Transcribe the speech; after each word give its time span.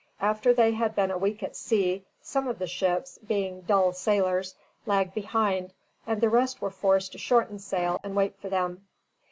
After 0.19 0.51
they 0.51 0.71
had 0.71 0.95
been 0.95 1.11
a 1.11 1.17
week 1.19 1.43
at 1.43 1.55
sea, 1.55 2.03
some 2.23 2.47
of 2.47 2.57
the 2.57 2.65
ships, 2.65 3.19
being 3.19 3.61
dull 3.61 3.93
sailers, 3.93 4.55
lagged 4.87 5.13
behind, 5.13 5.73
and 6.07 6.19
the 6.19 6.27
rest 6.31 6.59
were 6.59 6.71
forced 6.71 7.11
to 7.11 7.19
shorten 7.19 7.59
sail 7.59 7.99
and 8.03 8.15
wait 8.15 8.35
for 8.35 8.49
them. 8.49 8.87